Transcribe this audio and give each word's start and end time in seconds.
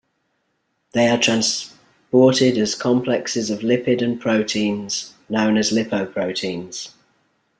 They 0.93 1.09
are 1.09 1.19
transported 1.19 2.57
as 2.57 2.73
complexes 2.73 3.51
of 3.51 3.59
lipid 3.59 4.01
and 4.01 4.19
proteins 4.19 5.13
known 5.29 5.57
as 5.59 5.69
lipoproteins. 5.71 6.93